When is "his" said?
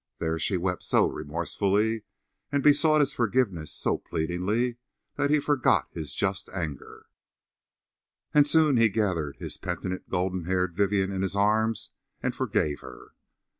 3.01-3.13, 5.93-6.15, 9.37-9.57, 11.21-11.35